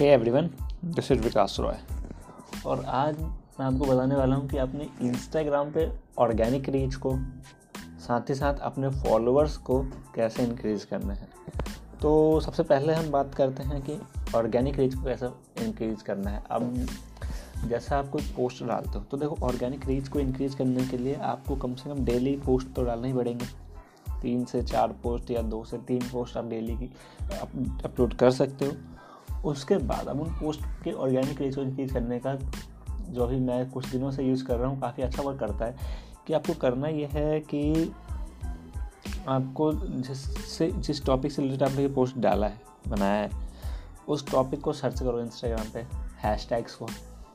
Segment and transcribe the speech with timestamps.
[0.00, 0.48] Hey everyone
[0.84, 1.76] this is Vikas Roy
[2.66, 5.86] और आज मैं आपको बताने वाला हूँ कि अपने इंस्टाग्राम पे
[6.18, 7.12] ऑर्गेनिक रीच को,
[8.00, 9.80] साथ ही साथ अपने फॉलोअर्स को
[10.14, 11.28] कैसे इंक्रीज़ करना है।
[12.02, 13.98] तो सबसे पहले हम बात करते हैं कि
[14.34, 15.26] ऑर्गेनिक रीच को कैसे
[15.64, 16.86] इंक्रीज़ करना है। अब
[17.68, 21.14] जैसा आप कोई पोस्ट डालते हो तो देखो ऑर्गेनिक रीच को इंक्रीज़ करने के लिए
[21.14, 23.46] आपको कम से कम डेली पोस्ट तो डालना ही पड़ेंगे।
[24.22, 26.90] तीन से चार पोस्ट या दो से तीन पोस्ट आप डेली की
[27.84, 28.72] अपलोड कर सकते हो।
[29.44, 32.34] उसके बाद अब उन पोस्ट के ऑर्गेनिक रीच को करने का
[33.10, 35.76] जो अभी मैं कुछ दिनों से यूज़ कर रहा हूँ, काफ़ी अच्छा वर्क करता है
[36.26, 37.92] कि आपको करना यह है कि
[39.28, 43.30] आपको जिससे जिस टॉपिक से रिलेटेड आपने ये पोस्ट डाला है, बनाया है,
[44.08, 45.86] उस टॉपिक को सर्च करो इंस्टाग्राम पे
[46.22, 46.86] हैश टैग्स को,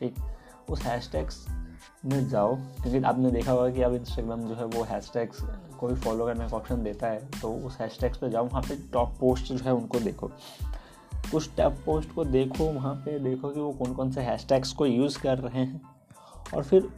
[0.00, 0.14] ठीक?
[0.70, 1.46] उस हैशटैग्स
[2.04, 5.38] में जाओ, क्योंकि आपने देखा होगा कि अब इंस्टाग्राम जो है वो हैश टैग्स
[5.80, 8.62] को भी फॉलो करने का ऑप्शन देता है तो उस हैश टैग्स पर जाओ, वहाँ
[8.62, 10.30] पे टॉप पोस्ट जो है उनको देखो।
[11.34, 14.86] उस टैप पोस्ट को देखो, वहाँ पे देखो कि वो कौन कौन से हैशटैग्स को
[14.86, 15.80] यूज़ कर रहे हैं।
[16.54, 16.88] और फिर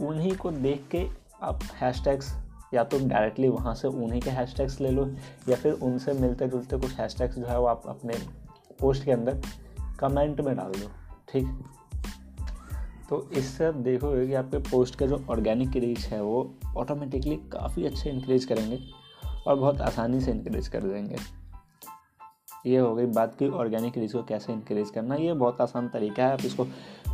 [0.00, 1.06] उन्हीं को देख के
[1.42, 2.32] आप हैशटैग्स
[2.74, 5.06] या तो डायरेक्टली वहाँ से उन्हीं के हैशटैग्स ले लो,
[5.48, 8.14] या फिर उनसे मिलते जुलते कुछ हैशटैग्स जो है वो आप अपने
[8.80, 9.40] पोस्ट के अंदर
[10.00, 10.90] कमेंट में डाल दो,
[11.28, 11.46] ठीक?
[13.08, 18.10] तो इससे देखोगे कि आपके पोस्ट का जो ऑर्गेनिक रीच है वो ऑटोमेटिकली काफ़ी अच्छे
[18.10, 18.78] इंक्रीज करेंगे
[19.46, 21.16] और बहुत आसानी से इंक्रीज कर देंगे।
[22.66, 26.26] ये हो गई बात की ऑर्गेनिक रीच को कैसे इंक्रीज करना, ये बहुत आसान तरीका
[26.26, 26.64] है, आप इसको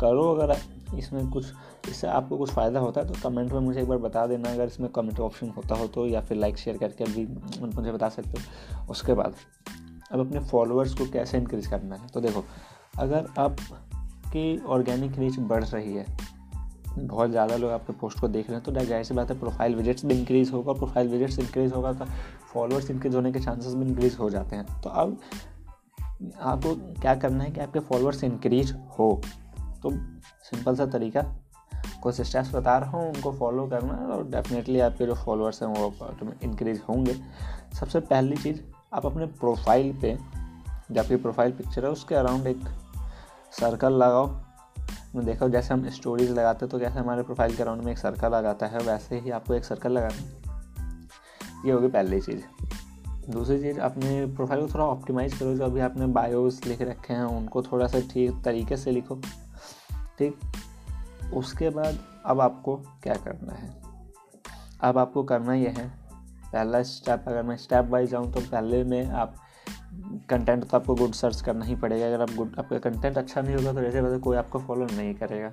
[0.00, 0.56] करो, अगर
[0.98, 1.46] इसमें कुछ,
[1.88, 4.66] इससे आपको कुछ फ़ायदा होता है तो कमेंट में मुझे एक बार बता देना, अगर
[4.66, 7.26] इसमें कमेंट ऑप्शन होता हो तो या फिर लाइक शेयर करके भी
[7.66, 9.34] मुझे बता सकते हो। उसके बाद,
[10.12, 12.08] अब अपने फॉलोअर्स को कैसे इंक्रीज करना है?
[12.08, 12.44] तो देखो,
[12.98, 13.56] अगर आप
[14.26, 16.06] की ऑर्गेनिक रीच बढ़ रही है
[16.98, 19.74] बहुत ज़्यादा लोग आपके पोस्ट को देख रहे हैं तो ज़ाहिर सी बात है प्रोफ़ाइल
[19.74, 22.04] विजिट्स भी इंक्रीज़ होगा प्रोफ़ाइल विजिट्स इंक्रीज़ होगा तो
[22.52, 25.18] फॉलोअर्स इंक्रीज होने के चांसेस भी इंक्रीज़ हो जाते हैं। तो अब
[26.40, 29.20] आपको क्या करना है कि आपके फॉलोअर्स इंक्रीज हो।
[29.82, 29.90] तो
[30.44, 31.22] सिंपल सा तरीका,
[32.02, 36.32] कुछ स्टेप्स बता रहा हूँ, उनको फॉलो करना और डेफिनेटली आपके जो फॉलोअर्स हैं वो
[36.42, 37.14] इंक्रीज होंगे।
[37.80, 38.60] सबसे पहली चीज़,
[38.94, 40.16] आप अपने प्रोफ़ाइल पे,
[40.90, 42.68] जब आपकी प्रोफ़ाइल पिक्चर है, उसके अराउंड एक
[43.52, 44.26] सर्कल लगाओ।
[45.16, 48.34] देखो जैसे हम स्टोरीज लगाते हैं तो जैसे हमारे प्रोफ़ाइल के अराउंड में एक सर्कल
[48.34, 50.40] आ जाता है, वैसे ही आपको एक सर्कल लगाना है।
[51.66, 52.42] ये होगी पहली चीज़।
[53.30, 57.24] दूसरी चीज़, अपने प्रोफ़ाइल को थोड़ा ऑप्टिमाइज़ करो, जो अभी आपने बायोस लिख रखे हैं,
[57.24, 59.20] उनको थोड़ा सा ठीक तरीके से लिखो,
[60.18, 60.38] ठीक?
[61.34, 63.82] उसके बाद अब आपको क्या करना है?
[64.80, 65.88] अब आपको करना यह है,
[66.52, 69.34] पहला स्टेप अगर मैं स्टेप वाइज जाऊँ तो पहले में आप
[70.30, 73.54] कंटेंट तो आपको गुड सर्च करना ही पड़ेगा। अगर आप गुड आपका कंटेंट अच्छा नहीं
[73.54, 75.52] होगा तो जैसे वैसे कोई आपको फॉलो नहीं करेगा।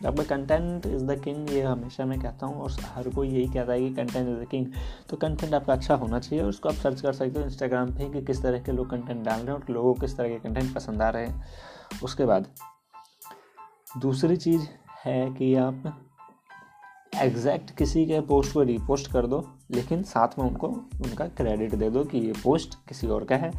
[0.00, 3.72] आपका कंटेंट इज़ द किंग ये हमेशा मैं कहता हूँ, और हर कोई यही कहता
[3.72, 4.66] है कि कंटेंट इज़ द किंग
[5.10, 8.08] तो कंटेंट आपका अच्छा होना चाहिए, और उसको आप सर्च कर सकते हो इंस्टाग्राम पे
[8.10, 10.38] कि किस तरह के लोग कंटेंट डाल रहे हैं, और लोगों को किस तरह के
[10.38, 12.46] कंटेंट पसंद आ रहे हैं। उसके बाद,
[13.98, 14.66] दूसरी चीज़
[15.04, 15.82] है कि आप
[17.18, 19.38] एग्जैक्ट किसी के पोस्ट को रीपोस्ट कर दो,
[19.70, 23.50] लेकिन साथ में उनको, उनका क्रेडिट दे दो कि ये पोस्ट किसी और का है।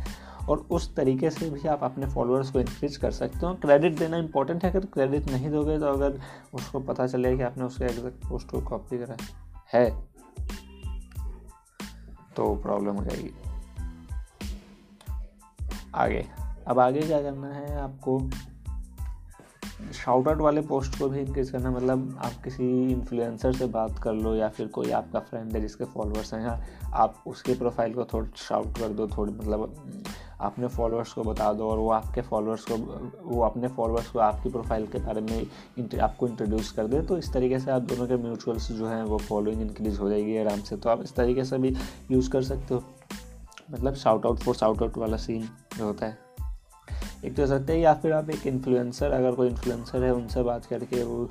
[0.49, 4.17] और उस तरीके से भी आप अपने फॉलोअर्स को इंक्रीज कर सकते हो। क्रेडिट देना
[4.17, 6.19] इंपॉर्टेंट है, अगर क्रेडिट नहीं दोगे तो अगर
[6.53, 9.17] उसको पता चले कि आपने उसके एग्जैक्ट पोस्ट को कॉपी करा
[9.73, 9.89] है
[12.35, 13.31] तो प्रॉब्लम हो जाएगी।
[15.95, 16.25] आगे,
[16.67, 18.19] अब आगे क्या करना है आपको?
[19.93, 24.13] शाउट आउट वाले पोस्ट को भी इंक्रीज करना मतलब आप किसी इन्फ्लुएंसर से बात कर
[24.13, 28.27] लो या फिर कोई आपका फ्रेंड है जिसके फॉलोअर्स हैं आप उसके प्रोफ़ाइल को थोड़ा
[28.37, 29.73] शाउट कर दो, थोड़ी मतलब
[30.41, 32.75] अपने फॉलोअर्स को बता दो और वो आपके फॉलोअर्स को,
[33.25, 37.33] वो अपने फॉलोअर्स को आपकी प्रोफ़ाइल के बारे में आपको इंट्रोड्यूस कर दे तो इस
[37.33, 40.77] तरीके से आप दोनों के म्यूचुअल्स जो हैं, वो फॉलोइंग इंक्रीज हो जाएगी आराम से
[40.77, 41.75] तो आप इस तरीके से भी
[42.11, 42.83] यूज़ कर सकते हो।
[43.71, 46.28] मतलब shout out for shout out वाला सीन जो होता है।
[47.25, 50.65] एक तो सकते हैं या फिर आप एक इन्फ्लुएंसर अगर कोई इन्फ्लुएंसर है, उनसे बात
[50.65, 51.29] करके वो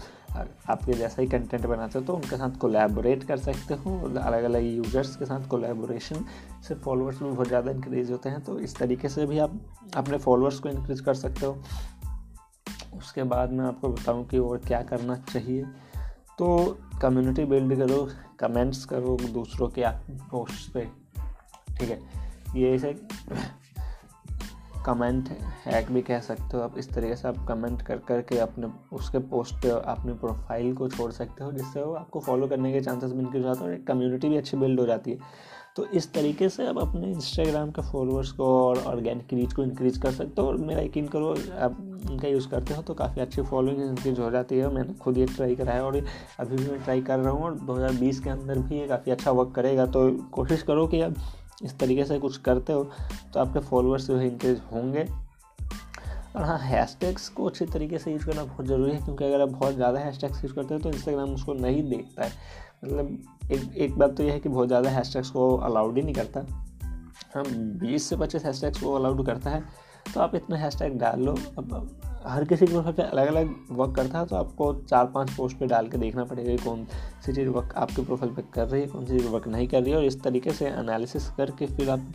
[0.69, 4.65] आपके जैसा ही कंटेंट बनाते हो तो उनके साथ कोलैबोरेट कर सकते हो। अलग अलग
[4.65, 6.24] यूज़र्स के साथ कोलैबोरेशन
[6.68, 9.59] से फॉलोअर्स भी बहुत ज़्यादा इंक्रीज होते हैं तो इस तरीके से भी आप
[9.97, 11.63] अपने फॉलोअर्स को इंक्रीज कर सकते हो।
[12.98, 15.65] उसके बाद मैं आपको बताऊँ कि और क्या करना चाहिए।
[16.39, 18.09] तो कम्युनिटी बिल्ड करो
[18.41, 19.89] कमेंट्स करो, दूसरों के
[20.30, 20.84] पोस्ट पे,
[21.71, 22.01] ठीक है?
[22.57, 22.92] ये ऐसे
[24.89, 25.29] कमेंट
[25.67, 28.69] हैक भी कह सकते हो। आप इस तरीके से आप कमेंट कर कर के अपने,
[28.93, 32.81] उसके पोस्ट पे अपनी प्रोफ़ाइल को छोड़ सकते हो, जिससे वो आपको फॉलो करने के
[32.81, 35.47] चांसेस भी इंक्रीज जाते हैं और एक कम्युनिटी भी अच्छी बिल्ड हो जाती है।
[35.77, 39.99] तो इस तरीके से आप अपने इंस्टाग्राम के फॉलोअर्स को और ऑर्गेनिक रीच को इंक्रीज
[39.99, 41.77] कर सकते हो और मेरा यकीन करो, आप
[42.11, 45.27] इनका यूज़ करते हो तो काफ़ी अच्छी फॉलोइंग इंक्रीज हो जाती है। मैंने खुद ये
[45.27, 48.59] ट्राई करा है और अभी भी मैं ट्राई कर रहा हूँ और 2020 के अंदर
[48.59, 51.15] भी ये काफ़ी अच्छा वर्क करेगा। तो कोशिश करो कि आप
[51.59, 52.83] इस तरीके से कुछ करते हो
[53.34, 55.07] तो आपके फॉलोअर्स जो है इंक्रीज होंगे।
[56.37, 59.49] और हाँ हैशटैग्स को अच्छे तरीके से यूज़ करना बहुत ज़रूरी है, क्योंकि अगर आप
[59.49, 62.33] बहुत ज़्यादा हैशटैग्स यूज़ करते हो तो इंस्टाग्राम उसको नहीं देखता है।
[62.84, 66.15] मतलब एक एक बात तो यह है कि बहुत ज़्यादा हैशटैग्स को अलाउड ही नहीं
[66.15, 66.41] करता।
[67.34, 67.45] हम
[67.81, 69.63] बीस से पच्चीस हैशटैग्स को अलाउड करता है।
[70.15, 73.95] तो आप इतना हैशटैग डाल लो। अब हर किसी के प्रोफ़ाइल पे अलग अलग वर्क
[73.97, 76.84] करता है तो आपको चार पाँच पोस्ट पे डाल के देखना पड़ेगा कि कौन
[77.27, 79.83] सी चीज़ वर्क आपके प्रोफ़ाइल पे कर रही है, कौन सी चीज़ वर्क नहीं कर
[79.83, 82.13] रही है, और इस तरीके से एनालिसिस करके फिर आप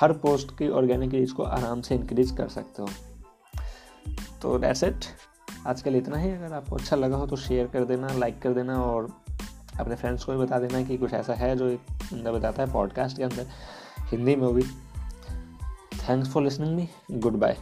[0.00, 2.88] हर पोस्ट की ऑर्गेनिक रीच को आराम से इंक्रीज कर सकते हो।
[4.42, 5.04] तो दैट्स इट
[5.66, 8.40] आज के लिए इतना ही। अगर आपको अच्छा लगा हो तो शेयर कर देना लाइक
[8.42, 9.08] कर देना, और
[9.80, 12.72] अपने फ्रेंड्स को भी बता देना कि कुछ ऐसा है जो एक बंदा बताता है
[12.72, 13.46] पॉडकास्ट के अंदर,
[14.10, 14.62] हिंदी में भी।
[16.08, 16.88] Thanks for listening me
[17.38, 17.56] goodbye